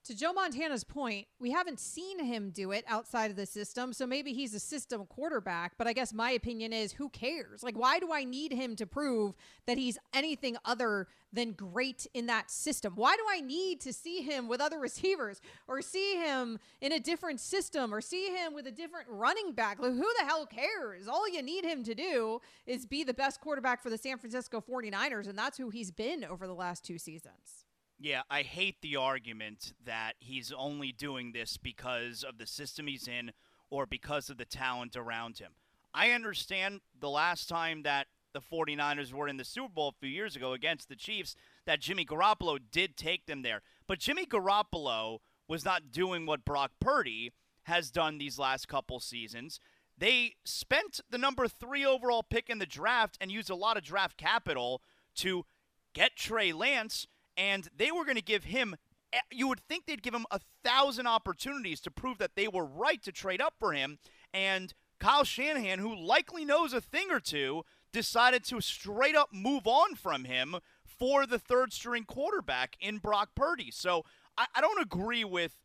[0.07, 3.93] to Joe Montana's point, we haven't seen him do it outside of the system.
[3.93, 5.73] So maybe he's a system quarterback.
[5.77, 7.63] But I guess my opinion is who cares?
[7.63, 9.35] Like, why do I need him to prove
[9.67, 12.95] that he's anything other than great in that system?
[12.95, 17.01] Why do I need to see him with other receivers or see him in a
[17.01, 19.79] different system or see him with a different running back?
[19.79, 21.09] Like, who the hell cares?
[21.09, 24.61] All you need him to do is be the best quarterback for the San Francisco
[24.61, 25.29] 49ers.
[25.29, 27.66] And that's who he's been over the last two seasons.
[27.99, 33.09] Yeah, I hate the argument that he's only doing this because of the system he's
[33.09, 33.33] in
[33.71, 35.53] or because of the talent around him.
[35.95, 40.11] I understand the last time that the 49ers were in the Super Bowl a few
[40.11, 43.63] years ago against the Chiefs that Jimmy Garoppolo did take them there.
[43.87, 47.33] But Jimmy Garoppolo was not doing what Brock Purdy
[47.63, 49.59] has done these last couple seasons.
[49.97, 53.83] They spent the number three overall pick in the draft and used a lot of
[53.83, 54.83] draft capital
[55.17, 55.47] to
[55.95, 57.07] get Trey Lance
[57.37, 58.77] and they were going to give him
[59.13, 62.65] eh, you would think they'd give him a thousand opportunities to prove that they were
[62.65, 63.99] right to trade up for him.
[64.33, 69.67] And Kyle Shanahan, who likely knows a thing or two, decided to straight up move
[69.67, 73.71] on from him for the third string quarterback in Brock Purdy.
[73.71, 74.05] So
[74.37, 75.57] I, I don't agree with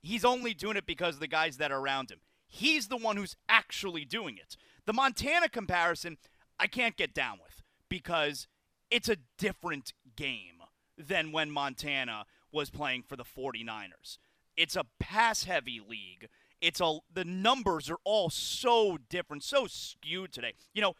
[0.00, 2.20] he's only doing it because of the guys that are around him.
[2.46, 4.56] He's the one who's actually doing it.
[4.84, 6.18] The Montana comparison,
[6.58, 8.46] I can't get down with because
[8.90, 10.61] it's a different game
[11.06, 14.18] than when Montana was playing for the 49ers.
[14.56, 16.28] It's a pass heavy league.
[16.60, 20.52] It's a the numbers are all so different, so skewed today.
[20.74, 20.94] You know,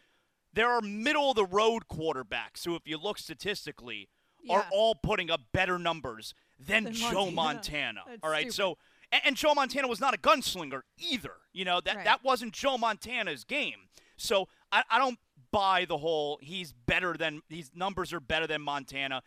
[0.53, 4.09] there are middle of the road quarterbacks who if you look statistically
[4.43, 4.57] yeah.
[4.57, 8.01] are all putting up better numbers than, than Joe Montana.
[8.07, 8.21] Montana.
[8.23, 8.53] all right.
[8.53, 8.55] Stupid.
[8.55, 8.79] So
[9.13, 11.35] and, and, Joe Montana was not a gunslinger either.
[11.53, 12.05] You know, that right.
[12.05, 13.89] that wasn't Joe Montana's game.
[14.17, 15.19] So I, I don't
[15.53, 19.23] buy the whole he's better than these numbers are better than Montana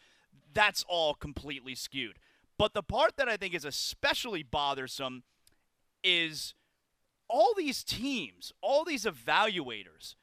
[0.55, 2.17] that's all completely skewed.
[2.57, 5.23] But the part that I think is especially bothersome
[6.03, 6.55] is
[7.27, 10.15] all these teams, all these evaluators,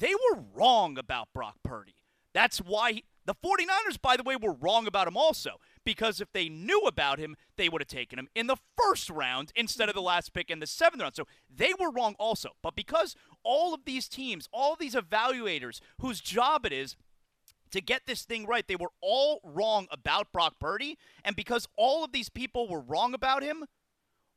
[0.00, 1.94] they were wrong about Brock Purdy.
[2.32, 5.60] That's why he, the 49ers, by the way, were wrong about him also.
[5.84, 9.52] Because if they knew about him, they would have taken him in the first round
[9.54, 11.14] instead of the last pick in the seventh round.
[11.14, 12.50] So they were wrong also.
[12.62, 16.96] But because all of these teams, all of these evaluators whose job it is
[17.70, 18.66] to get this thing right.
[18.66, 20.98] They were all wrong about Brock Purdy.
[21.24, 23.64] And because all of these people were wrong about him,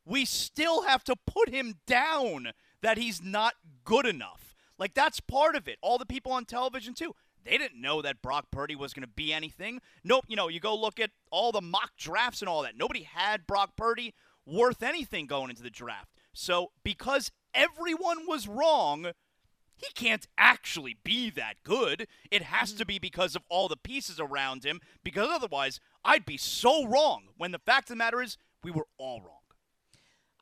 [0.04, 4.54] we still have to put him down that he's not good enough.
[4.78, 5.78] Like, that's part of it.
[5.82, 7.14] All the people on television, too.
[7.44, 9.80] They didn't know that Brock Purdy was going to be anything.
[10.04, 10.24] Nope.
[10.28, 12.76] You know, you go look at all the mock drafts and all that.
[12.76, 14.14] Nobody had Brock Purdy
[14.46, 16.10] worth anything going into the draft.
[16.32, 19.08] So, because everyone was wrong,
[19.78, 22.06] he can't actually be that good.
[22.30, 22.88] It has to mm-hmm.
[22.88, 27.52] be because of all the pieces around him, because otherwise, I'd be so wrong when
[27.52, 29.38] the fact of the matter is, we were all wrong.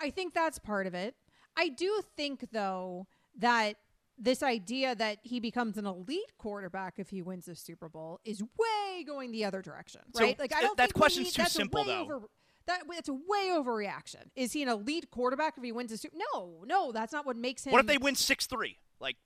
[0.01, 1.15] I think that's part of it.
[1.57, 3.07] I do think, though,
[3.39, 3.77] that
[4.19, 8.43] this idea that he becomes an elite quarterback if he wins the Super Bowl is
[8.43, 10.37] way going the other direction, right?
[10.37, 12.01] So like I don't that think question's need, too simple though.
[12.01, 12.21] Over,
[12.67, 14.31] that it's a way overreaction.
[14.35, 16.17] Is he an elite quarterback if he wins a Super?
[16.33, 17.73] No, no, that's not what makes him.
[17.73, 18.79] What if they win six three?
[19.01, 19.17] Like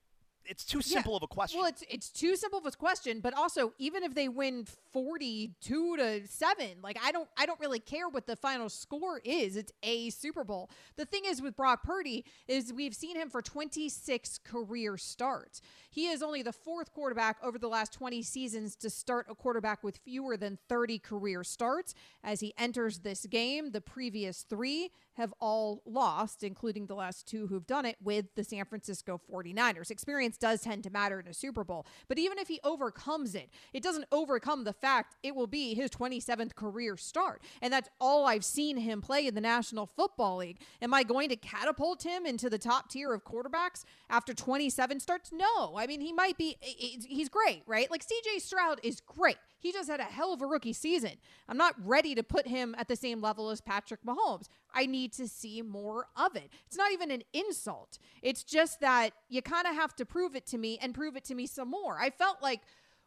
[0.46, 1.16] it's too simple yeah.
[1.18, 1.60] of a question.
[1.60, 5.96] Well, it's it's too simple of a question, but also even if they win 42
[5.96, 9.56] to 7, like I don't I don't really care what the final score is.
[9.56, 10.70] It's a Super Bowl.
[10.96, 15.60] The thing is with Brock Purdy is we've seen him for 26 career starts.
[15.90, 19.82] He is only the fourth quarterback over the last 20 seasons to start a quarterback
[19.82, 21.94] with fewer than 30 career starts.
[22.22, 27.48] As he enters this game, the previous 3 have all lost, including the last two
[27.48, 29.90] who've done it with the San Francisco 49ers.
[29.90, 33.50] Experience does tend to matter in a Super Bowl, but even if he overcomes it,
[33.72, 37.42] it doesn't overcome the fact it will be his 27th career start.
[37.62, 40.58] And that's all I've seen him play in the National Football League.
[40.82, 45.30] Am I going to catapult him into the top tier of quarterbacks after 27 starts?
[45.32, 45.76] No.
[45.76, 47.90] I mean, he might be, he's great, right?
[47.90, 49.36] Like CJ Stroud is great.
[49.60, 51.12] He just had a hell of a rookie season.
[51.48, 54.46] I'm not ready to put him at the same level as Patrick Mahomes.
[54.74, 56.50] I need to see more of it.
[56.66, 57.98] It's not even an insult.
[58.22, 61.24] It's just that you kind of have to prove it to me and prove it
[61.24, 61.98] to me some more.
[62.00, 62.60] I felt like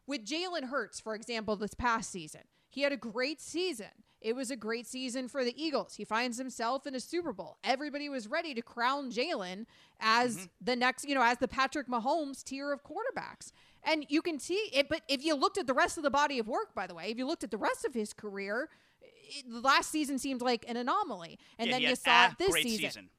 [0.08, 3.88] with Jalen Hurts, for example, this past season, He had a great season.
[4.20, 5.96] It was a great season for the Eagles.
[5.96, 7.58] He finds himself in a Super Bowl.
[7.63, 9.66] Everybody was ready to crown Jalen
[10.00, 10.46] as Mm-hmm.
[10.62, 13.52] the next, you know, as the Patrick Mahomes tier of quarterbacks.
[13.86, 16.39] And you can see it, but if you looked at the rest of the body
[16.39, 18.69] of work, by the way, if you looked at the rest of his career,
[19.02, 21.38] it, the last season seemed like an anomaly.
[21.60, 23.10] And Yeah, then you saw it this great season.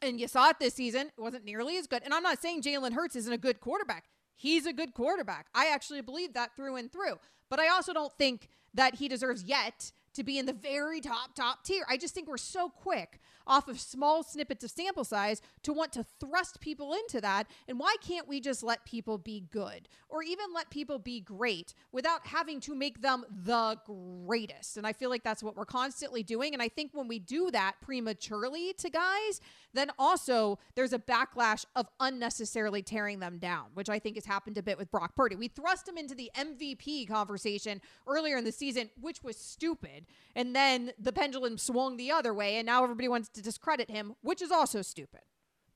[0.00, 1.08] And you saw it this season.
[1.08, 2.02] It wasn't nearly as good.
[2.04, 4.04] And I'm not saying Jalen Hurts isn't a good quarterback.
[4.34, 5.46] He's a good quarterback.
[5.54, 7.18] I actually believe that through and through.
[7.48, 11.34] But I also don't think that he deserves yet to be in the very top,
[11.34, 11.84] top tier.
[11.88, 15.92] I just think we're so quick off of small snippets of sample size to want
[15.92, 17.46] to thrust people into that.
[17.68, 21.74] And why can't we just let people be good or even let people be great
[21.92, 24.76] without having to make them the greatest?
[24.76, 26.52] And I feel like that's what we're constantly doing.
[26.52, 29.40] And I think when we do that prematurely to guys,
[29.74, 34.58] then also there's a backlash of unnecessarily tearing them down, which I think has happened
[34.58, 35.36] a bit with Brock Purdy.
[35.36, 40.06] We thrust him into the MVP conversation earlier in the season, which was stupid.
[40.34, 44.14] And then the pendulum swung the other way, and now everybody wants to discredit him,
[44.22, 45.20] which is also stupid.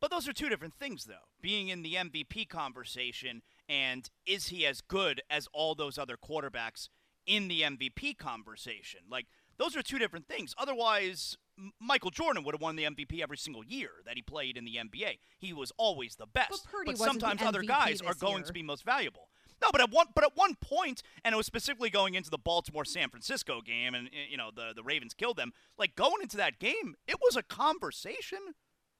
[0.00, 1.30] But those are two different things, though.
[1.40, 6.88] Being in the MVP conversation and is he as good as all those other quarterbacks
[7.26, 9.00] in the MVP conversation?
[9.10, 9.26] Like,
[9.58, 10.54] those are two different things.
[10.58, 11.36] Otherwise,
[11.80, 14.76] Michael Jordan would have won the MVP every single year that he played in the
[14.76, 15.18] NBA.
[15.38, 16.66] He was always the best.
[16.72, 18.44] Wasn't the sometimes other guys are going year.
[18.44, 19.30] to be most valuable.
[19.62, 22.38] No, but at one but at one point, and it was specifically going into the
[22.38, 25.52] Baltimore San Francisco game, and you know the the Ravens killed them.
[25.78, 28.38] Like going into that game, it was a conversation.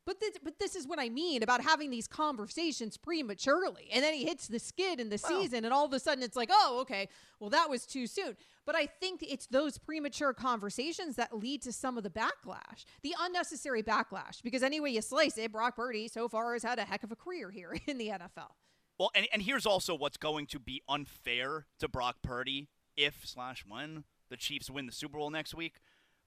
[0.07, 3.89] But this, but this is what I mean about having these conversations prematurely.
[3.93, 6.37] And then he hits the skid in the season, and all of a sudden it's
[6.37, 7.09] like, oh, okay,
[7.41, 8.37] well, that was too soon.
[8.65, 13.17] But I think it's those premature conversations that lead to some of the backlash, the
[13.21, 14.45] unnecessary backlash.
[14.45, 17.17] Because anyway you slice it, Brock Purdy so far has had a heck of a
[17.17, 18.51] career here in the NFL.
[18.99, 23.65] Well, and, and here's also what's going to be unfair to Brock Purdy if slash
[23.67, 25.81] when the Chiefs win the Super Bowl next week.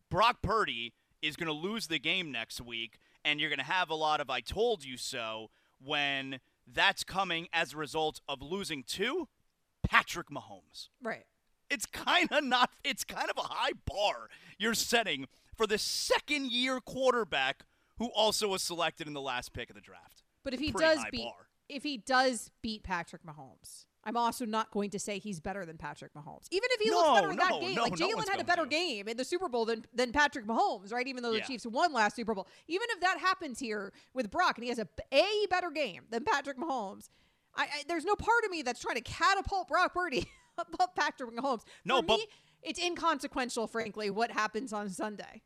[0.10, 3.89] Brock Purdy is going to lose the game next week, and you're going to have
[3.89, 5.49] a lot of "I told you so"
[5.84, 6.39] when
[6.71, 9.27] that's coming as a result of losing to
[9.88, 10.89] Patrick Mahomes.
[11.01, 11.25] Right.
[11.69, 12.71] It's kind of not.
[12.84, 17.63] It's kind of a high bar you're setting for the second year quarterback
[17.97, 20.23] who also was selected in the last pick of the draft.
[20.43, 21.48] But if he Pretty does beat bar.
[21.69, 25.77] If he does beat Patrick Mahomes, I'm also not going to say he's better than
[25.77, 26.45] Patrick Mahomes.
[26.51, 28.63] Even if he No, looks better in that game, no, like Jalen had a better
[28.63, 28.69] to.
[28.69, 31.05] game in the Super Bowl than than Patrick Mahomes, right?
[31.08, 31.45] Even though the Yeah.
[31.45, 32.47] Chiefs won last Super Bowl.
[32.67, 36.23] Even if that happens here with Brock and he has a a better game than
[36.23, 37.10] Patrick Mahomes,
[37.55, 40.25] I, I there's no part of me that's trying to catapult Brock Purdy
[40.58, 41.63] above Patrick Mahomes.
[41.86, 42.27] No, For but- me,
[42.63, 45.43] it's inconsequential, frankly, what happens on Sunday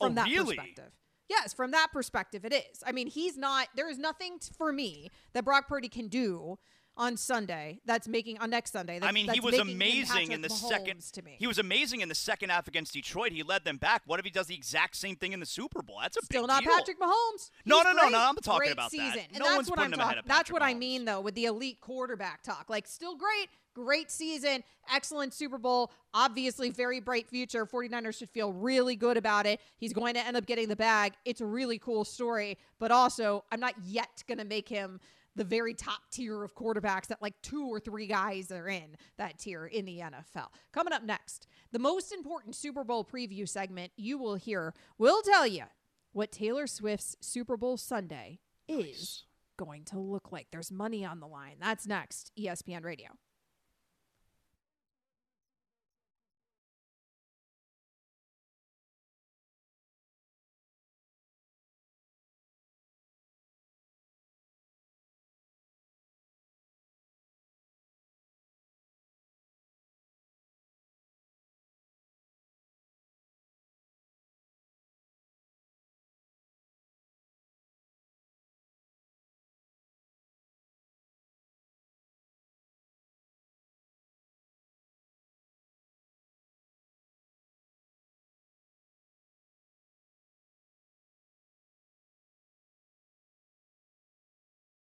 [0.00, 0.56] Oh, from that really?
[0.56, 0.92] perspective.
[1.40, 2.82] Yes, from that perspective, it is.
[2.86, 3.68] I mean, he's not.
[3.74, 6.58] There is nothing t- for me that Brock Purdy can do
[6.94, 7.80] on Sunday.
[7.86, 8.98] That's making on next Sunday.
[8.98, 11.00] That's, I mean, he that's was amazing in the Patrick second.
[11.14, 13.32] To me, He was amazing in the second half against Detroit.
[13.32, 14.02] He led them back.
[14.04, 15.98] What if he does the exact same thing in the Super Bowl?
[16.02, 16.70] That's a still not deal.
[16.76, 17.50] Patrick Mahomes.
[17.64, 18.12] No, He's no, no, great.
[18.12, 18.96] no, I'm talking about that.
[19.14, 19.26] season.
[19.30, 21.06] And No that's one's what putting I'm him ahead of That's Patrick what I mean,
[21.06, 22.66] though, with the elite quarterback talk.
[22.68, 25.90] Like, still great, great season, excellent Super Bowl.
[26.14, 27.66] Obviously, very bright future.
[27.66, 29.60] 49ers should feel really good about it.
[29.78, 31.14] He's going to end up getting the bag.
[31.24, 35.00] It's a really cool story, but also, I'm not yet going to make him
[35.34, 39.38] the very top tier of quarterbacks that like two or three guys are in that
[39.38, 40.48] tier in the NFL.
[40.72, 45.46] Coming up next, the most important Super Bowl preview segment you will hear will tell
[45.46, 45.64] you
[46.12, 49.24] what Taylor Swift's Super Bowl Sunday is
[49.56, 50.48] going to look like.
[50.50, 51.56] There's money on the line.
[51.60, 53.08] That's next, ESPN Radio.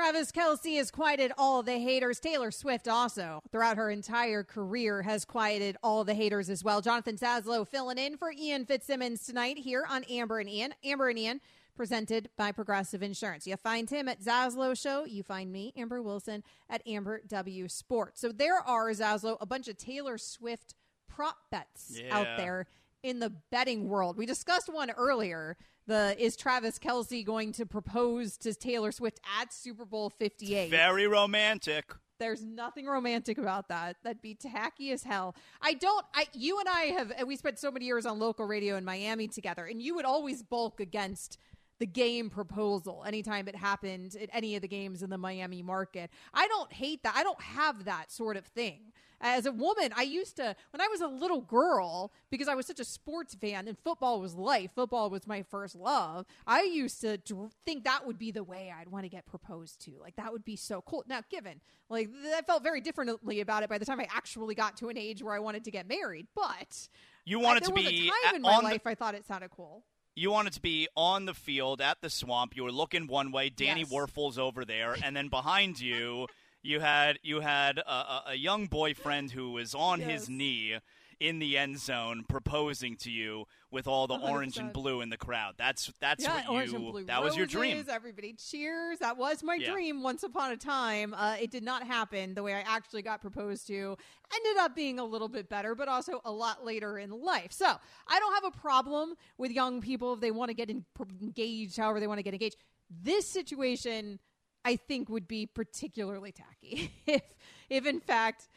[0.00, 2.20] Travis Kelce has quieted all the haters.
[2.20, 6.80] Taylor Swift also, throughout her entire career, has quieted all the haters as well.
[6.80, 10.72] Jonathan Zaslow filling in for Ian Fitzsimmons tonight here on Amber and Ian.
[10.82, 11.42] Amber and Ian,
[11.76, 13.46] presented by Progressive Insurance.
[13.46, 15.04] You find him at Zaslow Show.
[15.04, 18.22] You find me, Amber Wilson, at Amber W Sports.
[18.22, 20.76] So there are, Zaslow, a bunch of Taylor Swift
[21.10, 22.16] prop bets Yeah.
[22.18, 22.66] out there
[23.02, 24.16] in the betting world.
[24.16, 25.58] We discussed one earlier.
[25.90, 30.70] The is Travis Kelce going to propose to Taylor Swift at Super Bowl 58?
[30.70, 31.92] Very romantic.
[32.20, 33.96] There's nothing romantic about that.
[34.04, 35.34] That'd be tacky as hell.
[35.60, 36.06] I don't.
[36.14, 37.10] I you and I have.
[37.18, 40.04] and We spent so many years on local radio in Miami together, and you would
[40.04, 41.38] always bulk against
[41.80, 46.08] the game proposal anytime it happened at any of the games in the Miami market.
[46.32, 47.16] I don't hate that.
[47.16, 48.92] I don't have that sort of thing.
[49.20, 52.66] As a woman, I used to when I was a little girl because I was
[52.66, 54.70] such a sports fan and football was life.
[54.74, 56.24] Football was my first love.
[56.46, 59.80] I used to dr- think that would be the way I'd want to get proposed
[59.84, 59.92] to.
[60.00, 61.04] Like that would be so cool.
[61.06, 61.60] Now, given
[61.90, 64.96] like I felt very differently about it by the time I actually got to an
[64.96, 66.88] age where I wanted to get married, but
[67.26, 69.26] You want I- to be a time in my on the- life I thought it
[69.26, 69.84] sounded cool.
[70.16, 72.56] You wanted to be on the field at the swamp.
[72.56, 73.48] You were looking one way.
[73.48, 73.90] Danny Yes.
[73.90, 76.26] Wuerffel's over there, and then behind you,
[76.62, 80.76] you had you had a, a, a young boyfriend who was on his knee
[81.20, 85.18] in the end zone proposing to you with all the orange and blue in the
[85.18, 85.54] crowd.
[85.58, 87.04] That's that's yeah, what you.
[87.06, 87.84] that was your dream.
[87.88, 88.98] Everybody cheers.
[88.98, 89.70] That was my Yeah.
[89.70, 91.12] dream once upon a time.
[91.12, 93.96] Uh, it did not happen the way I actually got proposed to.
[94.34, 97.52] Ended up being a little bit better, but also a lot later in life.
[97.52, 100.86] So I don't have a problem with young people if they want to get in,
[101.20, 102.56] engaged, however they want to get engaged.
[102.88, 104.18] This situation,
[104.64, 107.22] I think, would be particularly tacky if,
[107.68, 108.48] if in fact.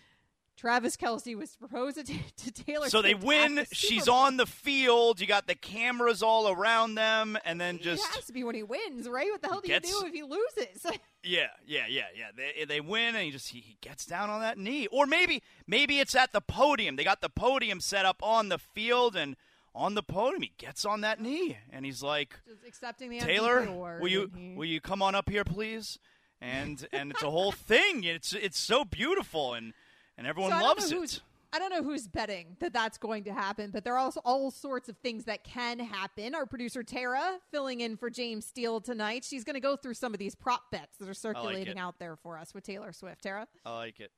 [0.55, 2.03] Travis Kelce was proposed to,
[2.37, 2.87] to Taylor.
[2.87, 3.55] So they Swift win.
[3.55, 4.13] the She's Bowl.
[4.15, 5.19] on the field.
[5.19, 8.53] You got the cameras all around them, and then just It has to be when
[8.53, 9.29] he wins, right?
[9.31, 10.85] What the hell do Gets- you do if he loses?
[11.25, 12.27] Yeah, yeah, yeah, yeah.
[12.35, 15.41] They they win, and he just he, he gets down on that knee, or maybe
[15.65, 16.97] maybe it's at the podium.
[16.97, 19.37] They got the podium set up on the field, and
[19.75, 23.69] on the podium he gets on that knee, and he's like, Just accepting the Taylor,
[23.99, 25.99] will you he- will you come on up here, please?
[26.41, 28.03] And and it's a whole thing.
[28.03, 29.73] It's it's so beautiful, and
[30.17, 31.21] and everyone So loves it.
[31.55, 34.49] I don't know who's betting that that's going to happen, but there are also all
[34.49, 36.33] sorts of things that can happen.
[36.33, 39.23] Our producer Tara filling in for James Steele tonight.
[39.23, 41.79] She's going to go through some of these prop bets that are circulating it.
[41.79, 43.21] out there for us with Taylor Swift.
[43.21, 44.09] Tara, I like it.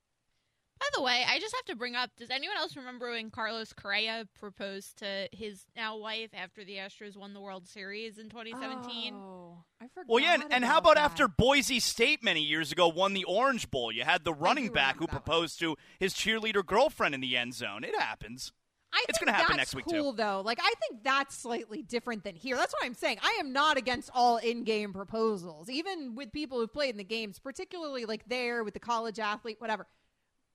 [0.85, 3.73] By the way, I just have to bring up does anyone else remember when Carlos
[3.73, 9.15] Correa proposed to his now wife after the Astros won the World Series in 2017?
[9.15, 10.05] Oh, I forgot.
[10.07, 13.71] Well, yeah, and, and how about after Boise State many years ago won the Orange
[13.71, 13.91] Bowl?
[13.91, 17.83] You had the running back who proposed to his cheerleader girlfriend in the end zone.
[17.83, 18.51] It happens.
[18.93, 20.17] I it's going to happen next week cool, too.
[20.17, 20.41] though.
[20.45, 22.55] Like I think that's slightly different than here.
[22.55, 23.17] That's what I'm saying.
[23.23, 27.39] I am not against all in-game proposals, even with people who've played in the games,
[27.39, 29.87] particularly like there with the college athlete, whatever.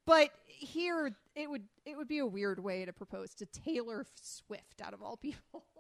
[0.07, 4.81] But here, it would it would be a weird way to propose to Taylor Swift
[4.83, 5.65] out of all people.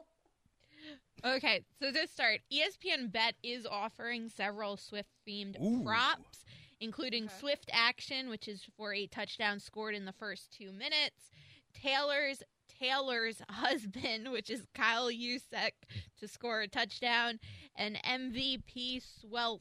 [1.23, 6.47] Okay, so to start, ESPN Bet is offering several Swift themed props,
[6.81, 11.31] including Swift Action, which is for a touchdown scored in the first two minutes,
[11.75, 12.43] Taylor's
[12.81, 15.73] Taylor's husband, which is Kyle Juszczyk,
[16.18, 17.39] to score a touchdown,
[17.77, 19.61] and MVP Swell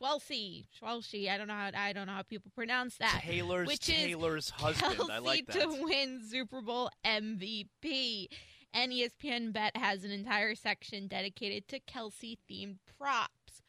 [0.00, 1.28] Swelsey Swelsey.
[1.28, 3.22] I don't know how I don't know how people pronounce that.
[3.24, 4.96] Taylor's which is Taylor's husband.
[4.96, 5.60] Kelce I like that.
[5.60, 8.26] to win Super Bowl MVP.
[8.72, 13.62] And ESPN Bet has an entire section dedicated to Kelce themed props.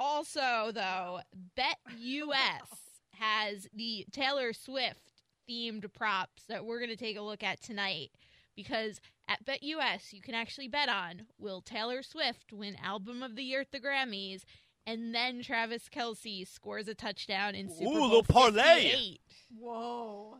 [0.00, 1.20] Also, though,
[1.54, 2.62] Bet US
[3.12, 8.10] has the Taylor Swift themed props that we're going to take a look at tonight
[8.56, 13.42] because At BetUS, you can actually bet on will Taylor Swift win Album of the
[13.42, 14.42] Year at the Grammys,
[14.86, 18.90] and then Travis Kelce scores a touchdown in Super Ooh, Bowl little parlay.
[18.90, 19.20] 58.
[19.58, 20.36] Whoa.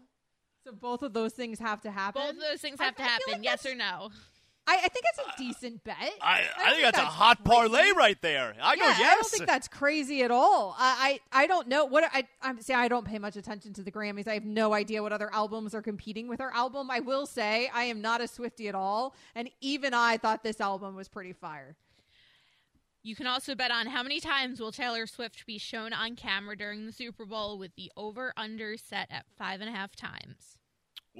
[0.65, 2.23] So both of those things have to happen.
[2.23, 4.11] Both of those things I- have to I happen, like yes or no?
[4.67, 5.97] I, I think it's a decent bet.
[6.23, 8.55] I, I, think that's, a that's hot parlay right there.
[8.63, 8.99] I go yes.
[8.99, 10.75] I don't think that's crazy at all.
[10.79, 12.27] I, I, I don't know what I.
[12.41, 14.27] I'm say I don't pay much attention to the Grammys.
[14.27, 16.91] I have no idea what other albums are competing with our album.
[16.91, 20.63] I will say I am not a Swifty at all, and even I thought this
[20.63, 21.77] album was pretty fire.
[23.05, 26.57] You can also bet on how many times will Taylor Swift be shown on camera
[26.57, 30.57] during the Super Bowl with the over under set at five and a half times.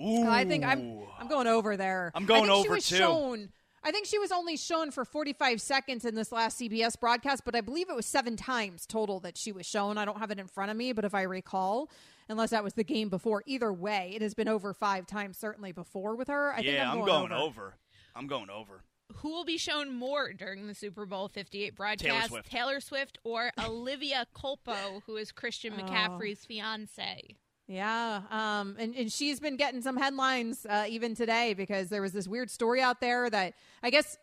[0.01, 0.27] Ooh.
[0.27, 2.11] I think I'm I'm going over there.
[2.15, 2.97] I'm going I think she was too.
[2.97, 3.51] Shown,
[3.85, 7.55] I think she was only shown for 45 seconds in this last CBS broadcast, but
[7.55, 9.99] I believe it was seven times total that she was shown.
[9.99, 11.91] I don't have it in front of me, but if I recall,
[12.31, 15.71] unless that was the game before, either way, it has been over five times certainly
[15.71, 16.51] before with her.
[16.55, 17.75] I think yeah, I'm, I'm going, going over.
[18.17, 18.85] I'm going over.
[19.17, 22.29] Who will be shown more during the Super Bowl 58 broadcast?
[22.29, 22.51] Swift.
[22.51, 25.83] Taylor Swift or Olivia Culpo, who is Christian Oh.
[25.83, 27.37] McCaffrey's fiance?
[27.67, 32.13] Yeah, um, and, and she's been getting some headlines uh, even today because there was
[32.13, 34.19] this weird story out there that I guess,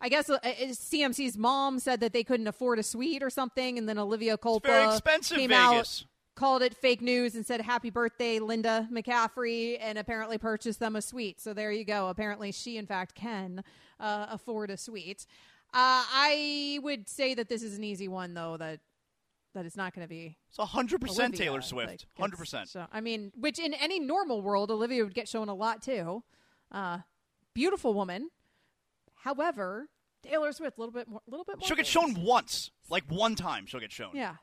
[0.00, 3.78] I guess uh, uh, CMC's mom said that they couldn't afford a suite or something,
[3.78, 6.02] and then Olivia Culpo very expensive, came Vegas.
[6.02, 6.04] out,
[6.34, 11.02] called it fake news, and said "Happy birthday, Linda McCaffrey," and apparently purchased them a
[11.02, 11.40] suite.
[11.40, 12.08] So there you go.
[12.08, 13.62] Apparently, she in fact can
[14.00, 15.26] uh, afford a suite.
[15.72, 18.56] Uh, I would say that this is an easy one though.
[18.56, 18.80] That
[19.54, 21.92] that it's not going to be It's 100% Olivia, Taylor Swift.
[21.92, 22.66] it's- 100%.
[22.68, 26.24] So I mean, which in any normal world, Olivia would get shown a lot too.
[26.72, 26.98] Uh,
[27.54, 28.30] beautiful woman.
[29.14, 29.88] However,
[30.22, 31.66] Taylor Swift a little bit more, a little bit more.
[31.68, 32.70] She'll get shown once.
[32.90, 34.10] Like one time she'll get shown.
[34.14, 34.34] Yeah.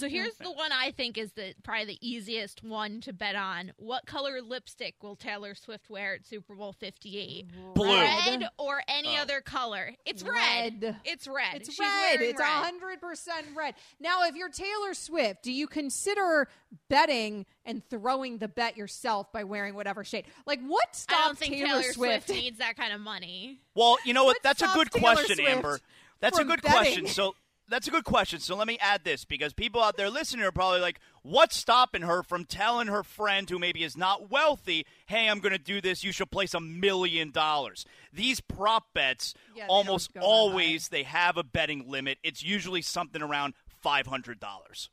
[0.00, 3.72] So here's the one I think is the probably the easiest one to bet on.
[3.76, 7.74] What color lipstick will Taylor Swift wear at Super Bowl 58?
[7.74, 8.00] Blue.
[8.00, 9.22] Red or any Oh.
[9.22, 9.94] other color?
[10.06, 10.82] It's red.
[10.82, 10.96] Red.
[11.04, 11.56] It's red.
[11.56, 12.22] It's She's red.
[12.22, 12.46] It's red.
[12.48, 13.74] hundred percent red.
[14.00, 16.48] Now, if you're Taylor Swift, do you consider
[16.88, 20.24] betting and throwing the bet yourself by wearing whatever shade?
[20.46, 22.28] Like, what I stops don't think Taylor, Taylor Swift?
[22.30, 23.60] needs that kind of money.
[23.74, 24.36] Well, you know what?
[24.36, 25.80] What That's a good Taylor question, Swift Amber.
[26.20, 26.76] That's a good betting?
[26.78, 27.06] question.
[27.06, 27.34] So
[27.70, 28.40] that's a good question.
[28.40, 32.02] So let me add this because people out there listening are probably like, what's stopping
[32.02, 35.80] her from telling her friend who maybe is not wealthy, hey, I'm going to do
[35.80, 36.02] this.
[36.04, 37.86] You should place a million dollars.
[38.12, 42.18] These prop bets, Yeah, they almost don't always, they have a betting limit.
[42.22, 43.54] It's usually something around
[43.84, 44.88] $500.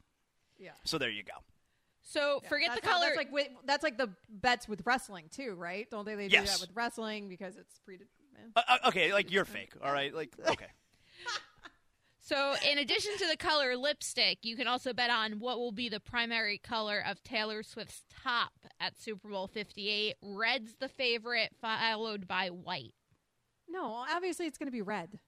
[0.59, 0.71] Yeah.
[0.85, 1.33] So there you go.
[2.03, 3.05] So forget That's the how- color.
[3.07, 5.89] That's like wi- that's like the bets with wrestling too, right?
[5.91, 6.15] Don't they?
[6.15, 6.53] They do Yes.
[6.59, 7.97] that with wrestling because it's pre.
[8.55, 9.73] Uh, uh, okay, like you're fake.
[9.83, 10.67] All right, like okay.
[12.27, 15.87] So, in addition to the color lipstick, you can also bet on what will be
[15.87, 18.51] the primary color of Taylor Swift's top
[18.81, 20.15] at Super Bowl 58.
[20.21, 22.93] Red's the favorite, followed by white.
[23.69, 25.07] No, obviously it's going to be red.
[25.13, 25.19] It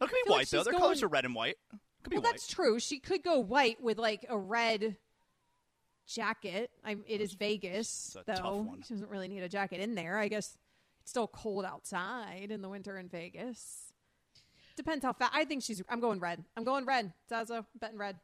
[0.00, 0.58] could be feel like white though.
[0.60, 1.56] she's Their colors are red and white.
[2.02, 2.30] Could be Well, white.
[2.32, 2.78] that's true.
[2.80, 4.96] She could go white with like a red
[6.06, 6.70] jacket.
[6.82, 8.56] I, it is Vegas, a tough though.
[8.62, 8.82] one.
[8.86, 10.16] She doesn't really need a jacket in there.
[10.16, 10.56] I guess
[11.02, 13.87] it's still cold outside in the winter in Vegas.
[14.78, 15.32] Depends how fast.
[15.34, 15.82] I think she's.
[15.88, 16.42] I'm going red.
[16.56, 17.12] I'm going red.
[17.30, 18.16] Zazo, betting red.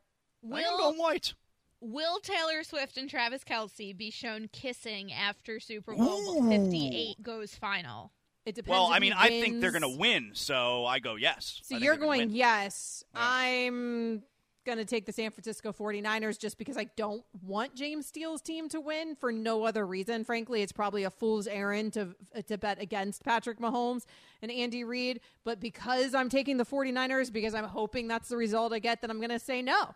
[0.51, 1.35] I think I'm going white.
[1.81, 8.13] Will Taylor Swift and Travis Kelce be shown kissing after Super Bowl 58 goes final?
[8.47, 8.71] It depends.
[8.71, 9.83] Well, if I he mean, I think they're wins.
[9.85, 11.61] going to win, so I go yes.
[11.65, 12.37] So I think you're they're gonna going win.
[12.37, 13.05] yes.
[13.15, 14.23] I'm
[14.65, 18.69] going to take the San Francisco 49ers just because I don't want James Steele's team
[18.71, 20.25] to win for no other reason.
[20.25, 22.15] Frankly, it's probably a fool's errand to
[22.49, 24.05] to bet against Patrick Mahomes
[24.43, 28.73] and Andy Reid, but because I'm taking the 49ers because I'm hoping that's the result
[28.73, 29.95] I get, then I'm going to say no.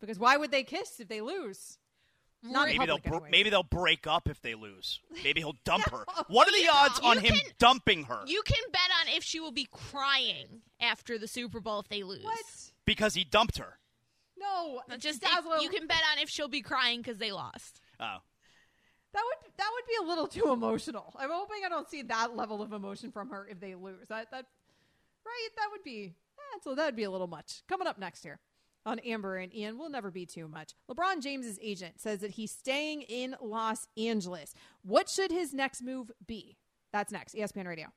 [0.00, 1.78] Because why would they kiss if they lose?
[2.42, 3.30] Not in Maybe they'll public br- anyways.
[3.32, 5.00] maybe they'll break up if they lose.
[5.24, 6.04] Maybe he'll dump her.
[6.28, 8.20] What are the odds on him dumping her?
[8.26, 12.02] You can bet on if she will be crying after the Super Bowl if they
[12.02, 12.22] lose.
[12.22, 12.44] What?
[12.84, 13.78] Because he dumped her.
[14.38, 17.80] No, just Zaslow- you can bet on if she'll be crying because they lost.
[17.98, 18.18] Oh.
[19.12, 21.14] That would that would be a little too emotional.
[21.18, 24.08] I'm hoping I don't see that level of emotion from her if they lose.
[24.08, 24.44] That that
[25.24, 25.48] right?
[25.56, 27.62] That would be eh, so that would be a little much.
[27.66, 28.40] Coming up next here
[28.84, 30.74] on Amber and Ian will never be too much.
[30.90, 34.54] LeBron James's agent says that he's staying in Los Angeles.
[34.82, 36.58] What should his next move be?
[36.92, 37.34] That's next.
[37.34, 37.88] ESPN Radio.